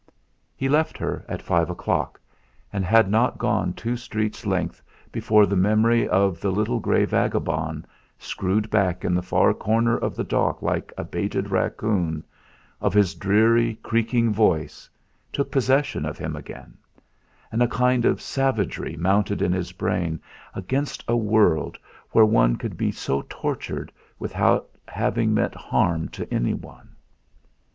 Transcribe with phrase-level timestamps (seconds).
[0.55, 2.19] He left her at five o'clock,
[2.73, 4.81] and had not gone two streets' length
[5.11, 7.85] before the memory of the little grey vagabond,
[8.17, 12.23] screwed back in the far corner of the dock like a baited raccoon,
[12.81, 14.89] of his dreary, creaking voice,
[15.31, 16.75] took possession of him again;
[17.51, 20.19] and a kind of savagery mounted in his brain
[20.55, 21.77] against a world
[22.09, 26.95] where one could be so tortured without having meant harm to anyone.